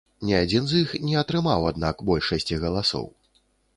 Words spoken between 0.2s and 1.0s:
Ні адзін з іх